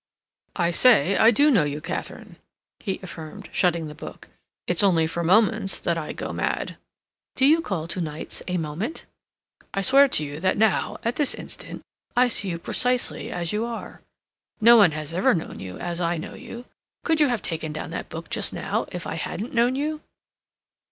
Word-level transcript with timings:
"I 0.55 0.71
say 0.71 1.15
I 1.15 1.29
do 1.29 1.51
know 1.51 1.63
you, 1.63 1.79
Katharine," 1.79 2.37
he 2.79 2.99
affirmed, 3.03 3.49
shutting 3.51 3.85
the 3.87 3.93
book. 3.93 4.29
"It's 4.65 4.81
only 4.81 5.05
for 5.05 5.23
moments 5.23 5.79
that 5.79 5.95
I 5.95 6.11
go 6.11 6.33
mad." 6.33 6.77
"Do 7.35 7.45
you 7.45 7.61
call 7.61 7.87
two 7.87 7.99
whole 7.99 8.05
nights 8.05 8.41
a 8.47 8.57
moment?" 8.57 9.05
"I 9.75 9.81
swear 9.81 10.07
to 10.07 10.23
you 10.23 10.39
that 10.39 10.57
now, 10.57 10.97
at 11.03 11.17
this 11.17 11.35
instant, 11.35 11.83
I 12.17 12.29
see 12.29 12.49
you 12.49 12.57
precisely 12.57 13.29
as 13.31 13.53
you 13.53 13.63
are. 13.63 14.01
No 14.59 14.75
one 14.75 14.89
has 14.93 15.13
ever 15.13 15.35
known 15.35 15.59
you 15.59 15.77
as 15.77 16.01
I 16.01 16.17
know 16.17 16.33
you.... 16.33 16.65
Could 17.03 17.19
you 17.21 17.27
have 17.27 17.43
taken 17.43 17.71
down 17.71 17.91
that 17.91 18.09
book 18.09 18.31
just 18.31 18.53
now 18.53 18.87
if 18.91 19.05
I 19.05 19.13
hadn't 19.13 19.53
known 19.53 19.75
you?" 19.75 20.01